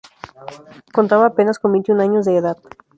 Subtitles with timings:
[0.95, 2.57] Contaba apenas con veintiún años de edad.